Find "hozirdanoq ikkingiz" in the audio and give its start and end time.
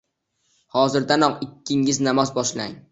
0.77-2.05